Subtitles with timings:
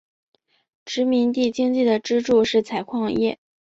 [0.83, 3.37] 殖民地经济的支柱是采矿业。